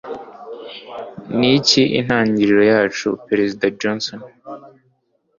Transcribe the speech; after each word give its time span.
Niki 1.37 1.81
Intangiriro 1.99 2.63
Yacu 2.71 3.07
Perezida 3.27 3.65
Johnson 3.81 4.19